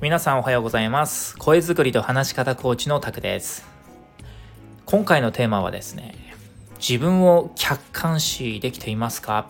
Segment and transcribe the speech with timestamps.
[0.00, 1.36] 皆さんおはようございます。
[1.38, 3.66] 声作りと話し方コーチのタクです。
[4.86, 6.14] 今回のテーマはですね
[6.78, 9.48] 自分を客観視できていますか？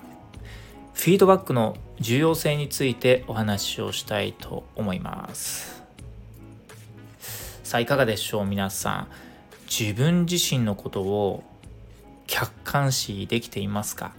[0.94, 5.82] フィードバックの重要性についてお話をしたいと思います。
[7.62, 9.08] さあいかがでしょう皆さん？
[9.68, 11.44] 自分自身のことを
[12.26, 14.12] 客観視できていますか？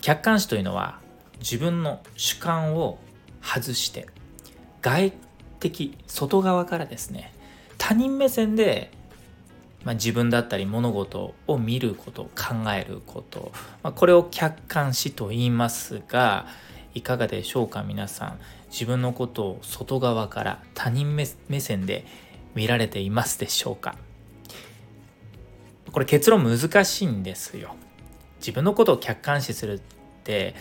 [0.00, 1.00] 客観視というのは
[1.40, 3.00] 自分の主観を
[3.42, 4.06] 外して
[4.84, 5.14] 外
[5.60, 7.32] 的外側からですね
[7.78, 8.90] 他人目線で、
[9.82, 13.50] まあ、自分だったり物事を見ること考えること、
[13.82, 16.46] まあ、これを客観視と言いますが
[16.94, 18.38] いかがでしょうか皆さん。
[18.70, 21.26] 自分のことを外側から他人目
[21.60, 22.04] 線で
[22.54, 23.96] 見られていますでしょうか。
[25.90, 27.74] これ結論難しいんですよ。
[28.38, 29.78] 自分のことを客観視するっ
[30.24, 30.54] て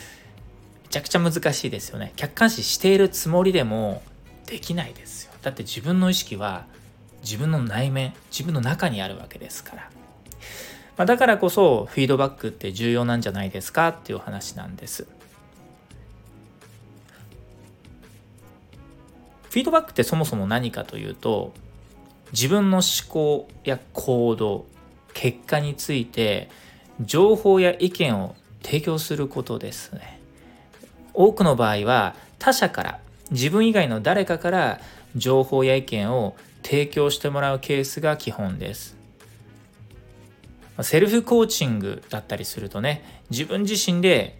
[0.84, 2.14] めちゃくちゃ難しいですよね。
[2.16, 4.02] 客観視しているつもりでも
[4.46, 5.34] できないですよ。
[5.42, 6.66] だって自分の意識は
[7.22, 9.90] 自分の内面自分の中にあるわけですから、
[10.98, 15.08] まあ、だからこそフィードバックって重要なんじゃないですかっていう話なんです。
[19.50, 21.54] フィードバックってそもそも何かというと
[22.32, 24.66] 自分の思考や行動
[25.14, 26.50] 結果について
[27.00, 30.20] 情報や意見を提供することですね。
[31.14, 33.00] 多くの場合は他者から
[33.34, 34.80] 自分以外の誰かから
[35.16, 38.96] 情報や意見を提供してもらうケースが基本です。
[40.82, 44.40] セルフコーチングだったりするとね自分自身で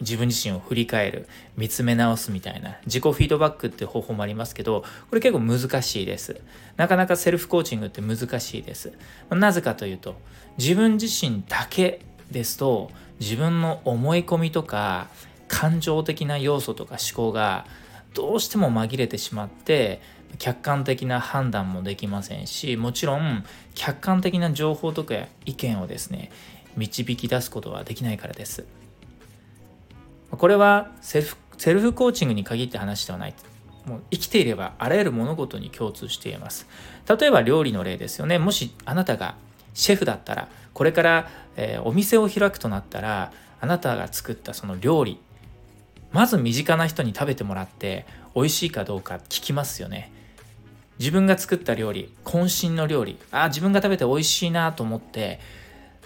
[0.00, 6.40] 自分自身を振り返る見つめ直すみたいな自己フィードバックっていう方法もありますけどこれ結構難しいです
[6.76, 8.92] なかなかセルフコーチングって難しいです
[9.30, 10.16] なぜかというと
[10.58, 15.08] 自分自身だけですと自分の思い込みとか
[15.48, 17.66] 感情的な要素とか思考が
[18.16, 20.00] どうしても紛れてしまって
[20.38, 25.14] 客観的な判断もできませんしもちろん客観的な情報とか
[25.44, 26.32] 意見をですね
[26.76, 28.66] 導き出すことはできないからです。
[30.30, 33.34] これはセルフセルフコーチングに限って話ではない。
[33.86, 36.66] もう生きていればあらゆる物事に共通しています。
[37.08, 38.38] 例えば料理の例ですよね。
[38.38, 39.36] もしあなたが
[39.72, 45.18] シェフだったらこれから、え、お店を開くとなったらあなたが作ったその料理
[46.16, 50.10] まず身近な人に食べてもらって美味しいかどうか聞きますよね。
[50.98, 55.40] 自分が作った料理渾身の料理あ自分が食べて美味しいなと思って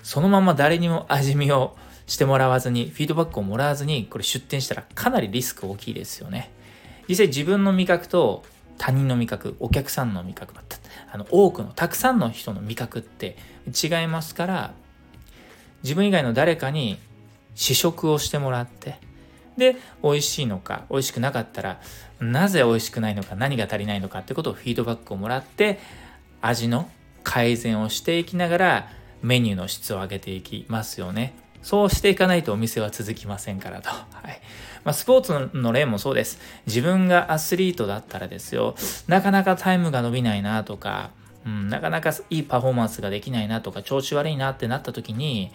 [0.03, 1.77] そのまま誰にも味見を
[2.09, 6.51] してもらわずにフィードバックをもらわずにこれ出店したらかなりリスク大きいですよね。
[7.09, 8.43] 実際自分の味覚と
[8.79, 10.55] 他人の味覚お客さんの味覚
[11.13, 13.37] あの多くのたくさんの人の味覚って
[13.81, 14.73] 違いますから
[15.85, 16.99] 自分以外の誰かに
[17.55, 19.09] 試食をしてもらって
[19.61, 21.81] で美味しいのか美味しくなかったら
[22.19, 25.79] なぜ美味しくないのか何が足りないのかってことをフィードバックをもらって
[26.43, 26.91] 味の
[27.23, 28.89] 改善をしていきながら
[29.23, 33.91] メニューの質を上げていきますよねそうしていかないとお店は続きませんからと。
[33.91, 33.97] は
[34.31, 34.41] い
[34.85, 36.41] まあ、スポーツの例もそうです。
[36.67, 38.75] 自分がアスリートだったらですよ、
[39.09, 41.11] なかなかタイムが伸びないなとか、
[41.47, 45.51] うん、なかなかいいパフォーマンスができないなとか調子悪いなってなった時に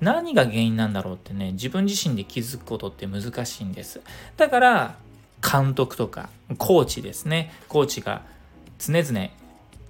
[0.00, 4.00] 何が原因なんだろうってね自分自身で気づくことって難しいんです。
[4.36, 4.94] だから
[5.42, 6.28] 監督とか
[6.58, 7.52] コーチですね。
[7.68, 8.22] コーチが
[8.78, 9.30] 常々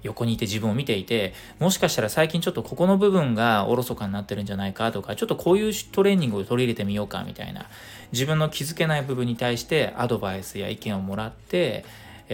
[0.02, 7.66] 横にいて自分を見ていてもしかしたら最近ちょっとここの部分がおろそかになってるんじゃないかとかちょっとこういうトレーニングを取り入れてみようかみたいな
[8.12, 11.84] 自分の気づけない部分に対してアドバイスや意見をもらって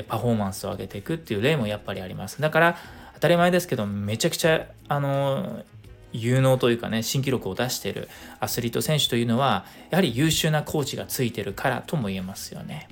[0.09, 2.41] パフォーマンスを上げていくっていう例もやっぱりあります。
[2.41, 2.79] だから
[3.17, 5.65] 当たり前ですけどめちゃくちゃあの
[6.13, 8.09] 有能というかね新記録を出してる
[8.41, 12.89] アスリート選手というのはやはり優秀なコーチがついてるからとも言えますよね。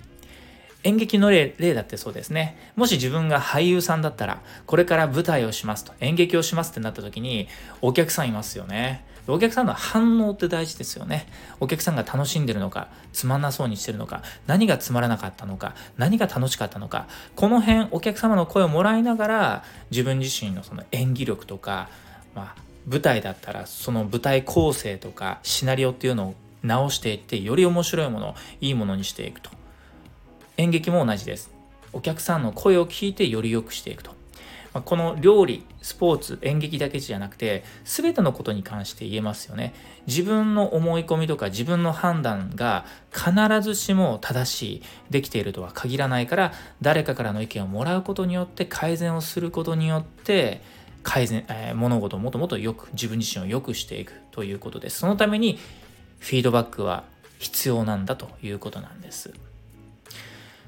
[0.85, 2.59] 演劇の例だってそうですね。
[2.77, 7.49] もし自分が俳優さんだったら、これから舞台をしますと、演劇をしますってなった時に、
[7.81, 9.03] お客さんいますよね。
[9.27, 11.27] お客さんの反応って大事ですよね。
[11.61, 21.89] お客さんが楽しんでるのか、つまんなそうにしてるのか、何がつまらなかったのか、何が楽しかったのか、この辺お客様の声をもらいながら、自分自身のその演技力とか、
[22.35, 29.51] まあ、舞台だったらその舞台構成とかシナリオっていうのを直していってより面白いものいいものにしていくと。
[30.57, 31.51] 演劇も同じです。
[31.93, 34.15] お客さんの声を聞いてより良くしていくと。
[34.75, 39.73] まこの料理、スポーツ、演劇だけじゃなくて、全てのことに関して言えますよね。
[40.07, 43.33] 自分の思い込みとか自分の判断が必
[43.63, 50.61] ずしも正しい、できているとは限らないから、誰かからの意見をもらうことによって改善をすることによって、
[51.05, 54.99] 改善、えー、物事をもっともっとよく、自分自身を良くしていくということです。
[54.99, 55.59] そのために、
[56.19, 57.05] フィードバックは
[57.39, 59.33] 必要なんだということなんです。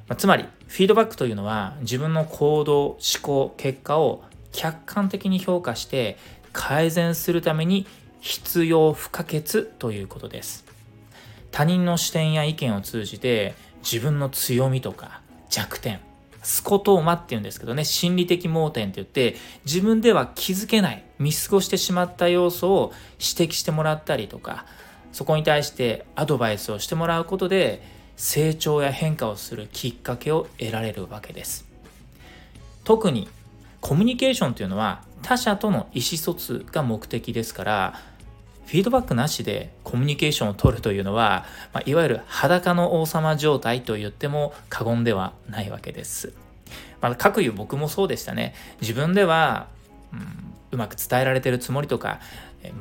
[0.09, 4.23] まあ、つまりフィードバックというのは自分の行動思考結果を
[4.53, 6.17] 客観的に評価して
[6.53, 7.87] 改善するために
[8.21, 10.65] 必要不可欠ということです。
[11.51, 16.01] 他人の視点や意見を通じて自分の強みとか弱点
[16.43, 24.67] スコトーマっていうんですけどね心理的盲点って言って自分では気づけない見過ごしてしまった要素を指摘してもらったりとか
[25.13, 27.83] そこに対してアドバイスをしてもらうことで
[28.17, 31.67] 成長や変化をするきっかけを得られるわけです
[32.85, 33.29] 特に
[33.81, 37.95] コミュニケーションというのは他者との意思疎通が目的ですから
[38.67, 46.33] フィードバックなしでコミュニケーションを取るというのは、まあ、いわゆる裸の王様状態と言っても過言ではないわけです。
[47.01, 48.55] まあ、各言う僕もそうでしたね。
[48.81, 49.69] 自分では、
[50.13, 52.19] うん、うまく伝えられてるつもりとか、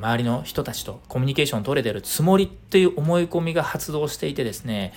[0.00, 4.92] 周りの人たちとコミュニケーションを取れてるつもりっていう思い込みが発動していてですね、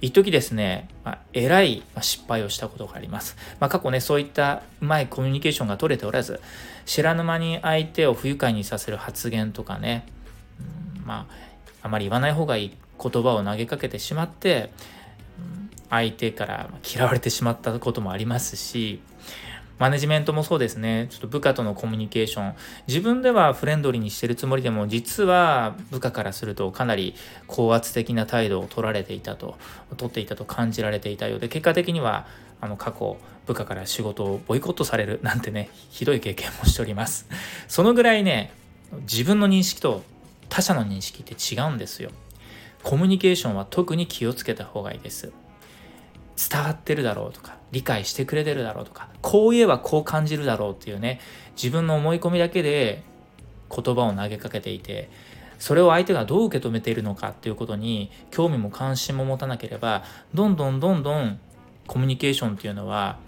[0.00, 3.36] 一時ですね、まあ、えらい失敗をしたことがあります。
[3.60, 6.40] まあ、過去ね、そういったうまいコミュニケーションが取れておらず、
[6.84, 10.06] 知らぬ間に相手を不愉快にさせる発言とかね、
[10.98, 11.26] うん、ま
[11.82, 14.70] あ、あまり言わない方がいい言葉を投げかけてしまって、
[15.88, 19.00] 相手から嫌われてしまったこともありますし、
[19.78, 21.06] マネジメントもそうですね。
[21.10, 22.54] ちょっと部下とのコミュニケーション。
[22.86, 27.14] 自分ではフレンドリーにしてるつもりでも、実は部下からするとかなり
[27.46, 29.56] 高圧的な態度を取られていたと、
[29.96, 32.26] 取っていたと感じられていたようで、結果的には、
[32.60, 37.28] あの、過去、部下から仕事をボイコットされるなんてね、ひどい経験もしております。
[37.68, 38.52] そのぐらいね、
[39.02, 40.02] 自分の認識と
[40.48, 42.10] 他者の認識って違うんですよ。
[42.82, 45.32] コミュニケーションは特に気をつけた方がいいです。
[46.36, 51.20] 伝わってるだろうとか理解してくれてるだろうとかこう言えばこう感じるだろうっていうね
[51.56, 53.02] 自分の思い込みだけで
[53.74, 55.10] 言葉を投げかけていて
[55.58, 60.04] それを相手がどう受け止めているのかっていうことに興味も関心も持たなければ
[60.34, 61.40] どんどんどんどん
[61.86, 63.18] コミュニケーションっていうのは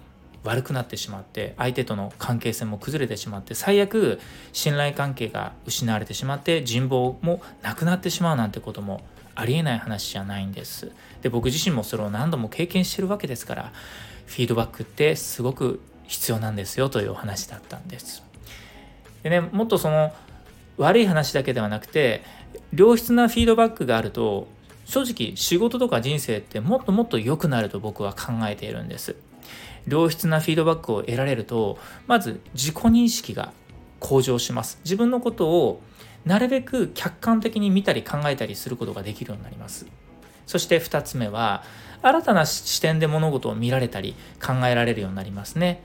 [0.44, 4.20] 悪くなってしまって相手との関係性も崩れてしまって最悪
[4.52, 9.00] 信頼関係が失われてしまって人望もなくなってしまうなんてことも
[9.38, 10.90] ありえない話じゃないんです。
[11.22, 13.72] で僕自身もそれを何度も経験してるわけですから
[14.26, 18.24] フィードバックってすごく必要なんですよというお話だったんです。
[19.22, 20.12] でねもっとその
[20.76, 22.24] 悪い話だけではなくて
[22.74, 24.48] 良質なフィードバックがあると
[24.84, 29.14] 正直仕事とか人生ってもっともっと良くなると僕は考えているんです。
[29.86, 33.52] 良質なフィードバックを得られるとまず自己認識が
[34.00, 34.80] 向上します。
[34.82, 35.80] 自分のことを
[36.28, 39.86] なるべく客観的に見たり考えたりすることができるようになります。
[40.46, 41.64] そして2つ目は
[42.02, 45.82] 新たな視点で物事を見られたり考えられるようになりますね。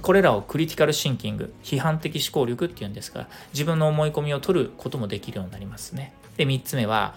[0.00, 6.12] これらをクリティカルシンキング、批判的思考力っていうんですが、自分の思い込みを取ることもできるようになりますね。
[6.36, 7.14] で、3つ目は、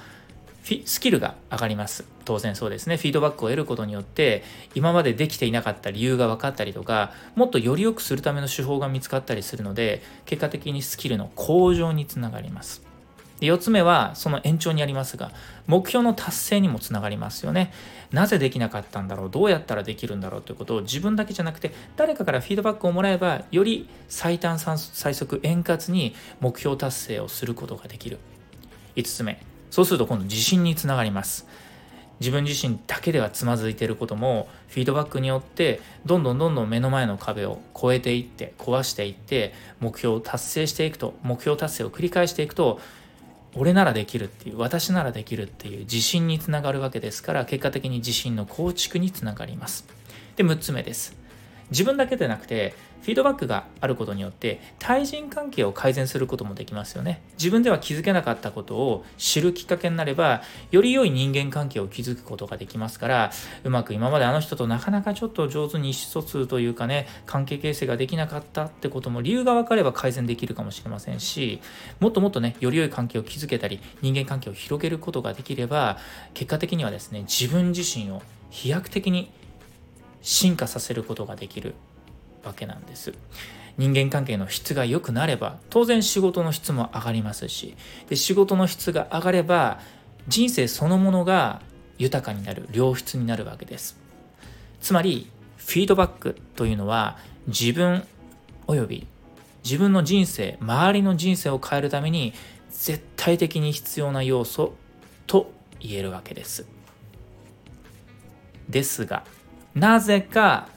[0.85, 2.05] スキルが上がります。
[2.23, 2.97] 当然そうですね。
[2.97, 4.43] フィードバックを得ることによって、
[4.75, 12.83] 今までできていなかった理由が分かったりとか、もっとより良くするための手法が見つかったりするので、結果的にスキルの向上につながります。
[13.39, 15.31] で4つ目は、その延長にありますが、
[15.65, 17.73] 目標の達成にもつながりますよね。
[18.11, 19.29] なぜできなかったんだろう？
[19.31, 20.41] どうやったらできるんだろう？
[20.43, 28.19] ということを自分だけじゃなくて、誰かからフィードバックをもらえば、より最短最速円滑に目標達成をすることができる。
[28.95, 29.41] 5つ目、
[29.71, 31.47] そうすると今度自信につながります。
[32.19, 42.79] 自分自身だけではつまずいていることもフィードバックによってどんどんどんどん目の前の壁を越えていって壊していって目標を達成していくと目標達成を繰り返していくと
[43.55, 49.87] 俺ならできるっていう私ならできるっていう自信につながるわけですから結果的に自信の構築につながります
[50.35, 51.17] で6つ目です
[51.71, 57.21] 自分だけでなくてフィードバックがあることによって対人関係を改善することもできますよね。
[57.33, 63.31] 自分では気づけなかったことを知るきっかけになればより良い人間関係を築くことができますから
[63.63, 71.61] うまく今まであの人となかなかちょっと上手に意思疎通というかね関係形成ができなかったってことも理由が分かれば改善できるかもしれませんし
[71.99, 75.97] もっともっとねより良い関係を築けたり人間関係を広げることができれば
[76.33, 79.31] 結果的にはですね自分自身を飛躍的に
[80.21, 81.73] 進化させることができる。
[82.43, 83.13] わけなんです。
[83.77, 87.75] 人間関係の質が良くなれば当然仕事の質も上がりますし
[88.09, 89.79] で仕事の質が上がれば
[90.27, 91.61] 人生そのものが
[91.97, 93.97] 豊かになる良質になるわけです。
[94.81, 97.17] つまりフィードバックというのは
[97.47, 98.03] 自分
[98.67, 99.07] および
[99.63, 102.33] 自分の人生周りの人生を変えるために
[102.69, 104.73] 絶対的に必要な要素
[105.27, 106.65] と言えるわけです。
[108.69, 109.23] ですが
[109.75, 110.69] なぜか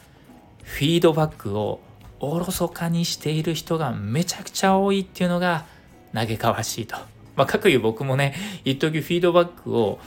[0.65, 1.81] フィードバックを
[2.21, 5.65] おろそかにしている人がめちゃくちゃ多いっていうのが
[6.13, 6.97] 嘆かわしいと。
[7.37, 9.99] まあ、かくいう僕もね、一時フィードバックを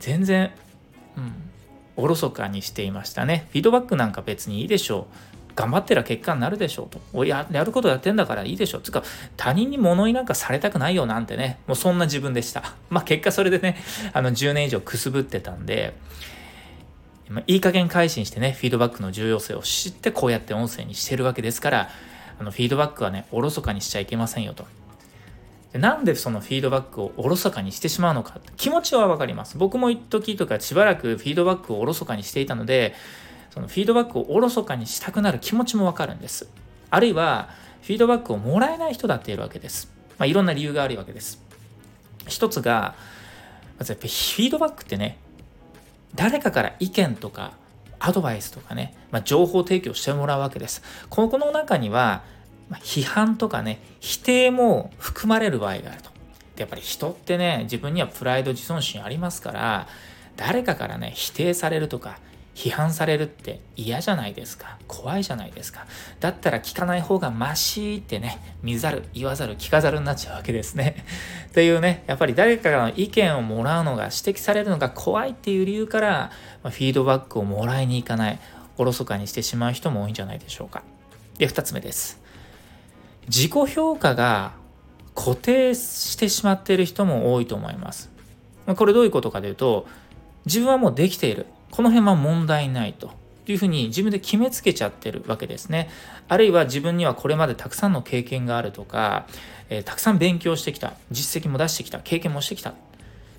[0.00, 0.50] 全然、
[1.16, 1.32] うん、
[1.96, 7.00] おろそかにしていましたねフィードバックなんか別にいいでしょう頑張ってら結果になるでしょうと。
[7.12, 8.82] 俺ややることやってんだからいいでしょう。
[8.82, 9.02] つか、
[9.36, 12.74] 他人に物言いなんかされたくないよなんてね、もうそんな自分でした。
[12.90, 13.76] まあ結果それでね、
[14.12, 15.94] あの10年以上くすぶってたんで、
[17.28, 21.90] まあ、いい加減改心してね、フィードバックの重要性を知ってこうやって音声にしてるわけですから、
[22.38, 24.66] あのフィードバックはね、おろそかにしちゃいけませんよと。
[25.78, 29.56] なんでそのフィードバックをおろそかにしてしまうのか気持ちはわかります。
[29.56, 32.94] 僕も一時とかしばらくフィードバックをおろそかにしていたので、
[33.52, 36.48] そのフィードバックをおろそかにしたくなる気持ちもわかるんです。
[36.90, 37.48] あるいは、
[37.82, 39.90] フィードバックをもらえない人だっているわけです。
[40.18, 41.42] まあ、いろんな理由があるわけです。
[42.28, 42.94] 一つが、
[43.78, 45.18] まずやっぱフィードバックってね、
[46.14, 47.52] 誰かから意見とか
[47.98, 50.82] アドバイスとかね、まあ、情報提供してもらうわけです。
[51.08, 52.24] ここの中には、
[52.68, 56.10] ま、批判とかね、否定も含まれる場合があると。
[56.56, 59.86] でやっぱり人ってね、自分にはプライド、自尊心ありますから、
[60.36, 62.18] 誰かからね、否定されるとか、
[62.54, 64.78] 批判されるって嫌じゃないですか。
[64.86, 65.86] 怖いじゃないですか。
[66.20, 71.04] だったら聞かない方がマシってね、見ざる、言わざる、聞かざるになっちゃうわけですね。
[71.48, 76.30] っていうね、やっぱり誰かからの意見をもらうのが指摘されるのが怖いっていう理由から、
[76.62, 78.38] フィードバックをもらいに行かない、
[78.76, 80.82] おろそかにしてしまう人も多いんじゃないでしょうか。
[81.38, 82.20] で、二つ目です。
[83.28, 84.52] 自己評価が
[85.14, 88.10] 固定してしまっている人も多いと思います。
[88.76, 89.86] これどういうことかというと、
[90.44, 91.46] 自分はもうできている。
[91.72, 93.10] この辺は問題ないと
[93.46, 95.88] いうふうに自分で決めつけちゃってるわけですね。
[96.28, 99.26] あるいは自分にはこれまでたくさんの経験があるとか、
[99.70, 102.74] えー、たくさん勉強してきた、実績も出してきた、経験もしてきたっ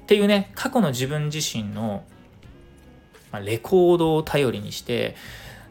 [0.07, 2.03] ていうね、過去の自分自身の、
[3.31, 5.15] ま、レコードを頼りにして、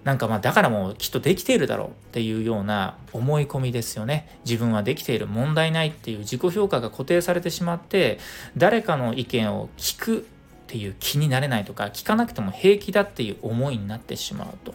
[0.05, 4.39] なんかまあだからもうきっとできているだろうっていうような思い込みですよね。
[4.45, 8.19] 自分はできている問題ないっていう自己評価が固定されてしまって
[8.57, 10.27] 誰かの意見を聞く
[10.73, 14.73] っていう気になれないとか聞かなくても平気だっていう思いになってしまうと。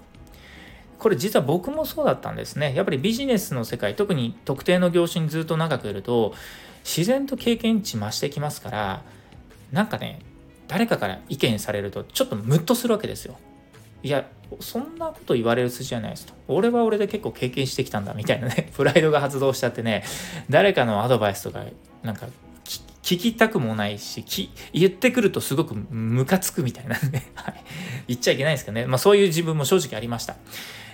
[0.99, 2.75] これ実は僕もそうだったんですね。
[2.75, 6.35] やっぱりビジネスの世界、特に特定の業種にずっと長くいると、
[6.83, 9.01] 自然と経験値増してきますから、
[9.71, 10.19] なんかね、
[10.67, 13.35] 誰かから意見されると、ちょっとムッとするわけですよ。
[14.03, 14.27] いや、
[14.59, 16.33] そんなこと言われる筋じゃないですと。
[16.47, 20.03] 俺は俺で結構経験してきたんだみたいなね、プライドが発動しちゃってね、
[20.47, 21.63] 誰かのアドバイスとか、
[22.03, 22.27] なんか
[23.07, 27.31] 聞きたくもないし、言ってくるとすごくムカつくみたいなね。
[27.35, 27.63] はい。
[28.09, 28.85] 言っちゃいけないですけどね。
[28.85, 30.35] まあそういう自分も正直ありました。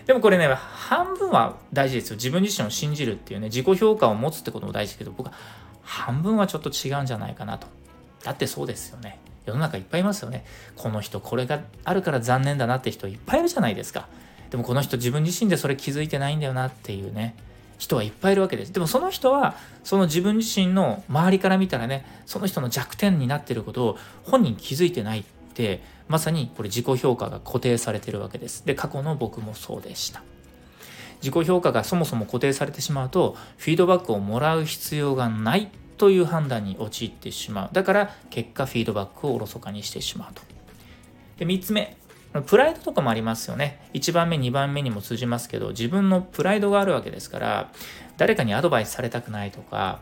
[0.06, 2.16] でもこれね、半分は大事ですよ。
[2.18, 5.34] 自分自身を信じるっていうね、自己評価を持つってことも大事ですけど、僕は
[5.82, 7.66] 半分はちょっと違うんじゃないかなと。
[8.24, 9.18] だってそうですよね。
[9.48, 10.46] 世の中いっぱいいますよね。
[10.76, 14.08] この人、これがあるから残念だなって人いっぱいいるじゃないですか。
[14.52, 17.34] でもこの人自分自身でそれ気づいてないんだよなっていうね。
[17.78, 18.74] 人はいっぱいいるわけです。
[18.74, 28.66] でもその人はその自分自身の周りから見たらねその人の弱点になってることを本人気づいてないってまさにこれ自己評価が固定されてるわけです。
[28.66, 30.24] で過去の僕もそうでした。
[31.22, 37.70] 自己評価がそもそも固定されてしまうとフィードバックをもらう必要がないという判断に陥ってしまう。
[37.72, 40.42] だから結果フィードバックをおろそかにしてしまうと。
[41.38, 41.96] で3つ目
[42.42, 43.88] プライドとかもありますよね。
[43.94, 47.72] 1番目、2番目にも通じますけど、自分のプライドがあるわけですから、
[48.18, 50.00] 誰かにアドバイスされたくないとか、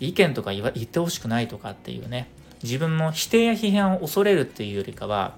[0.00, 2.28] 意見とか言ってほしくないとかっていうね、
[2.62, 5.34] 自分の否定や批判を恐れるっていうよりかは、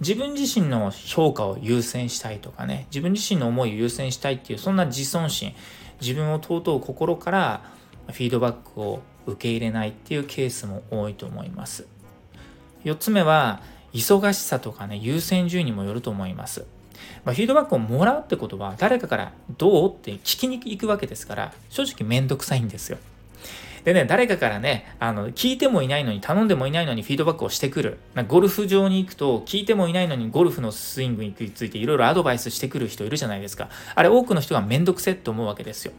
[0.00, 5.54] 自分自身の評価を優先したいとかね、自分自身の思いを優先したいっていう、そんな自尊心、
[6.00, 7.62] 自分を尊う心から
[8.08, 11.86] フィードバックを受け入れないっていうケースも多いと思います。
[12.84, 13.60] 4つ目は、
[13.92, 16.66] 忙しさとかね、優先順位にもよると思います。
[17.24, 22.98] まあ、フィードバックをもらうってことは、誰かからどうって聞きに行くわけですから、正直めんどくさいんですよ。
[23.84, 27.98] でね、誰かからね、あの、聞いてもいないのに、頼んでもいないのにフィードバックをしてくる。
[28.26, 33.70] ゴルフ場に行くと、聞いてもいないのにゴルフのスイングについていろいろアドバイスしてくる人いるじゃないですか。
[33.94, 35.92] あれ、多くの人がめんどくせって思うわけですよ。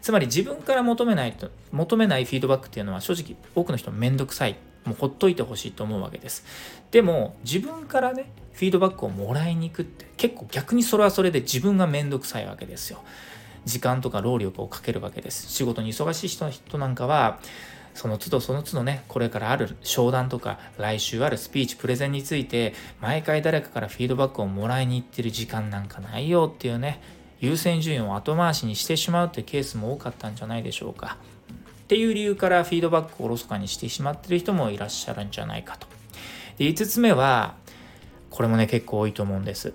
[0.00, 4.56] つまり自分から求めないと、求めないフィードバックっていうのは正直多くの人めんどくさい。
[4.84, 6.44] もうほっといてほしいと思うわけです。
[6.90, 13.02] でも自分からね、フィードバックをもらいに行くって結構逆にそれはそれで自分がめんどくさいわけですよ。
[13.64, 15.50] 時間とか労力をかけるわけです。
[15.50, 17.40] 仕事に忙しい人人なんかは、
[17.94, 27.00] その都度その都度ね、これからある商談とか、来週あるスピーチ、プレゼンについて、毎回誰かからフィードバックをもらいに行ってる時間なんかないよっていうね、
[27.40, 31.16] 優先順位を後回しにしてしまうってケースも多かったんじゃないでしょうか。
[31.84, 35.86] っていう理由からフィードバックをおろそかにしてしまってる人もいらっしゃるんじゃないかと。
[36.56, 37.54] で5つ目は
[38.30, 39.74] これもね結構多いと思うんです。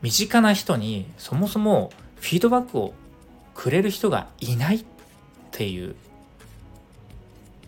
[0.00, 2.94] 身近な人にそもそもフィードバックを
[3.54, 4.84] くれる人がいないっ
[5.50, 5.94] ていう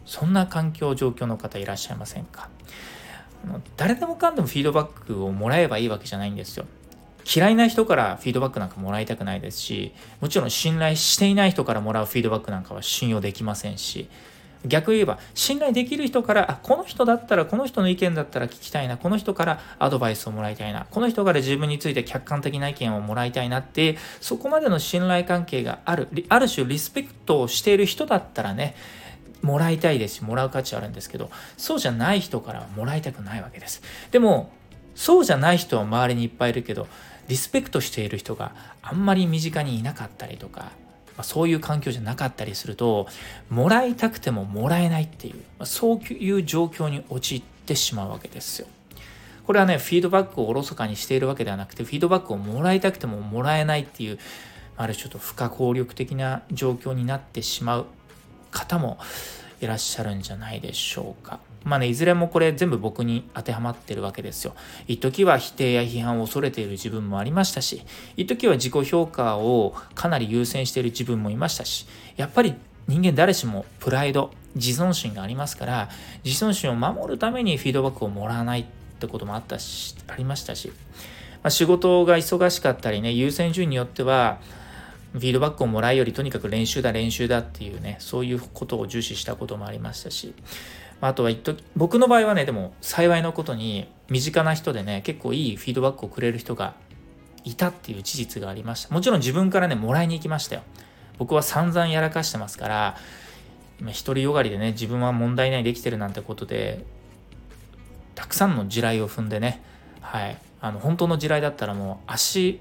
[0.04, 2.48] そんな環境状況の方いらっしゃいませんか？
[3.76, 6.66] 誰でもかんでもフィードバックをもらえばいいわけじゃないんですよ。
[7.34, 14.08] 嫌いな人からフィードバックなんかもらいたくないですし、もちろん信頼していない人からもらうフィードバックなんかは信用できませんし、
[14.64, 28.74] 逆言えば信頼できる人からあこの人だったらこの人の意見だったら聞きたいなこの人からアドバイスをもらいたいなこの人から自分について客観的な意見をもらいたいなってそこまでの信頼関係があるある種リスペクトをしている人だったらね
[29.42, 33.82] もらいたいですしもらう価値あるんですけどそうじゃない人からはもらいたくないわけです。
[34.10, 34.50] でも
[34.94, 36.88] そうじゃない人は周りにいっぱいいるけど
[37.28, 38.52] リスペクトしている人が
[38.82, 40.70] あんまり身近にいなかったりとか
[41.16, 43.08] まあ、そういう環境じゃなかったりすると
[43.48, 48.68] もらいたくてももらえないっていう、まあ、そういう状況に陥ってしまうわけですよ。
[49.46, 54.18] これはねフィードバックをおろそかにしているわけではなくてフィードバックをもらいたくてももらえないっていう
[54.76, 57.86] ある種ちょっと不可抗力的な状況になってしまう
[58.50, 58.98] 方も
[59.60, 61.38] いらっしゃるんじゃないでしょうか。
[61.66, 64.54] まあね、いずれもこれ全部僕に当てはまってるわけですよ。
[64.86, 67.82] 一時は否定や批判を恐れている自分もありましたし、
[68.16, 72.54] 一時は自己評価をかなり優先している自分もいましたし、やっぱり
[72.86, 75.88] 人間誰しもプライド、自尊心がありますから、
[76.24, 78.64] 自尊心を守るためにフィードバックをもらわないっ
[79.00, 84.38] てこともあったし、ありましたし、まあ、仕事が忙しかったりね、優先順位によっては、
[85.12, 90.34] フィードバックをもらうよりとにかく練習だ練習だっていうねそういうことを重視したこともありましたし
[91.00, 91.30] あとは
[91.76, 96.74] 僕の場合はねでも幸いのことに身近な人でね結構いいフィードバックをくれる人が
[97.44, 98.94] いたっていう事実がありました。
[98.94, 100.62] もちろん自分からねもらいに行きましたよ。
[101.18, 102.96] 僕は散々やらかしてますから
[103.80, 106.84] 独りよがりでね自分は問題ないできてるなんてことで
[108.14, 109.62] たくさんの地雷を踏んでね
[110.00, 110.36] はい。
[110.60, 112.60] あの本当の地雷だったらもう足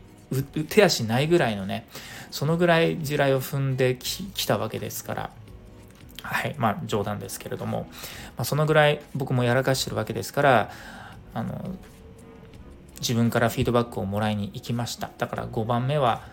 [0.70, 1.88] 手足ないぐらいのね
[2.32, 5.30] そのぐらい地雷を踏んできたわけですから。
[6.26, 7.88] はいまあ冗談ですけれども、
[8.38, 10.72] まあ、そのぐらい僕もやらかしてるわけですから
[11.34, 11.76] あの
[13.00, 15.10] 自分からフィードバックをもらいに行きました。
[15.18, 16.24] だから5番目は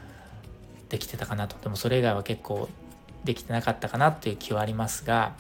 [0.89, 1.57] できてたかなと。
[1.63, 2.69] でもそれ以外は結構
[3.25, 5.35] できてなかったかなっていう気はありますが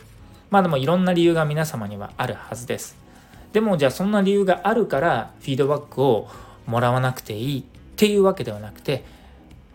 [0.51, 2.97] まあでもいろんな理由が皆様にはあるはずです。
[3.53, 6.29] でもじゃあそんな理由があるからフィードバックを
[6.67, 7.65] もらわなくていいっ
[7.97, 9.05] ていうわけではなくて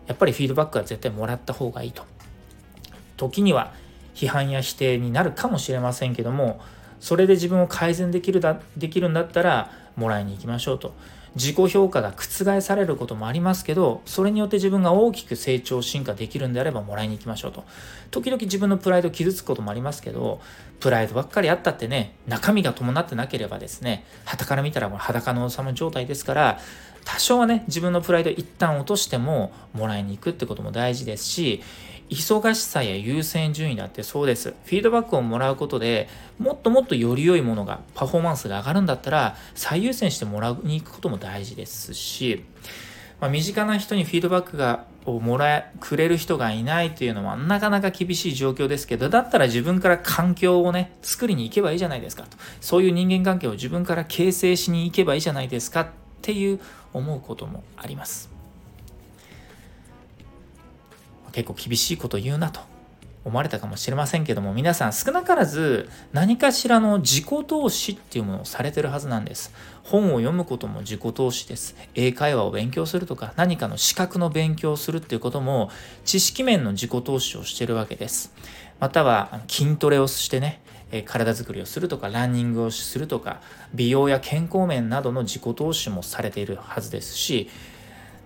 [0.06, 2.04] やっぱりフィードバックは絶対もらった方がいいと。
[3.16, 3.72] 時には
[4.18, 6.60] 批判や否定になるかもしれませんけども
[6.98, 10.92] それで自分を改善できるだできるんだったらもらいに行きましょうと。
[11.34, 17.64] 自己評価が覆されることもありますけどそれによって自分が大きく成長進化できるんであればもらいに行きましょうと。
[18.10, 20.40] 時々自分のプライド傷つくこともありますけど
[20.80, 26.58] プライドばっかりあったってね中身が伴ってなければですね旗から見たらもう裸の王様状態ですから
[27.08, 31.62] 多少はね自分のプライド一旦落としてももらいに行くってことも大事ですし
[32.10, 34.50] 忙しさや優先順位だってそうです。
[34.64, 42.44] フィードバックをもらうことでもっともっとより良いものがパフォーマンスが上がるんだったら最優先してもらいに行くことも大事ですし、
[43.20, 52.36] まあ、身近な人にフィードバックがをもらえくれる人がいないというのはなかなか厳しい状況ですけどだったら自分から環境をね作りに行けばいいじゃないですかと。
[52.60, 55.88] そういう人間関係を自分から形成しに行けばいいじゃないですかっ
[56.20, 56.60] ていう
[56.92, 58.30] 思うこともあります。
[61.32, 62.60] 結構厳しいこと言うなと
[63.24, 69.52] 思われたかもしれませんけども皆さん少なからず何かしらの自己投資っていうものをされてるはずなんです。
[69.84, 71.76] 本を読むことも自己投資です。
[71.94, 75.70] 英会話を勉強するとか何かの資格の勉強をするっていうことも
[76.04, 78.32] 知識面の自己投資をしてるわけです。
[78.80, 83.40] または筋トレをしてねえ体づくりをするとかランニングをするとか
[83.74, 87.50] 美容や健康面などの自己投資もされているはずですし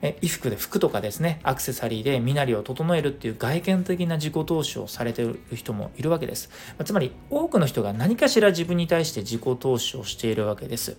[0.03, 6.51] 衣服で服とかですねアクセサリーで身なりを整えるっていう外見的な自己投資をされている人もいるわけです。
[6.77, 10.97] まつまり多くの人が何かしら自分に対して自己投資をしているわけです。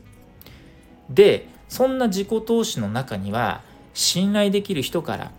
[1.10, 3.62] でそんな自己投資の中には
[3.93, 5.32] 信頼できる人から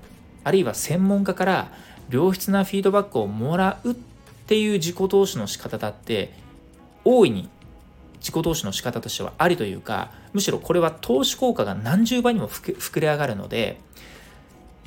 [0.44, 1.72] あるいは専門家から
[2.10, 3.94] 良質なフィードバックをもらうっ
[4.44, 6.32] っていう自己投資の仕方だって
[7.04, 7.48] 大いに
[8.20, 13.80] 自己投資の仕方としてはありというかむしろこれは投資効果が何十倍にも膨れ上がるので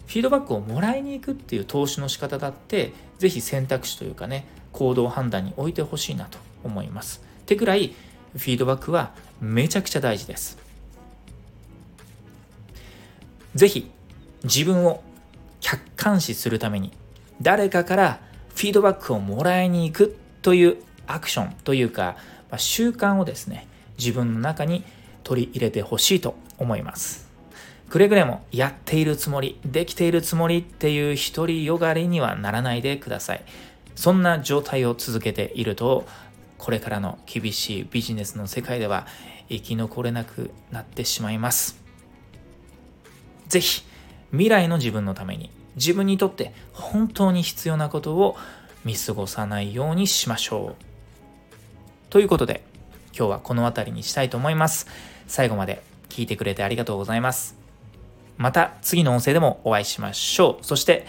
[0.08, 7.22] フィードバックをもらいに行くっていう投資の仕方だって是非選択肢というかね行動判断に置いてほしいなと思います。
[7.41, 7.96] ってくらい
[8.36, 10.58] フィードバックはめちゃくちゃ大事です。
[13.56, 13.89] 是非
[14.43, 15.02] 自分を
[15.62, 16.91] 客観視するために
[17.41, 18.20] 誰かから
[18.58, 22.17] フィードバックをもらいに行くというアクションというか
[22.50, 23.67] ま習慣をですね
[24.00, 24.84] 自分の中に
[25.24, 27.30] 取り入れてほしいと思います。
[27.88, 33.46] くれぐれもやっているつもりできているつもりっていう独りよがりにはならないでください。
[33.96, 36.08] そんな状態を続けていると
[36.58, 39.06] これからの厳しいビジネスの世界では
[39.50, 41.80] 生き残れなくなってしまいます。
[43.50, 43.84] 是非
[44.32, 48.36] 未来の自分のために自分にとって本当に必要なことを
[48.84, 50.84] 見過ごさないようにしましょう。
[52.10, 52.63] ということで、
[53.18, 54.88] 今日はこの辺りにしたいと思います。
[55.28, 57.56] 最後まで聞いてくれてありがとうございます。
[58.38, 60.66] また次の音声でもお会いしましょう。
[60.66, 61.08] そして、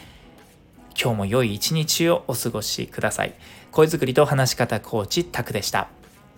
[1.00, 3.34] 今日も良い一日をお過ごしください。
[3.70, 5.88] 声作りと話し方コーチタクでした。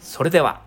[0.00, 0.60] それでは。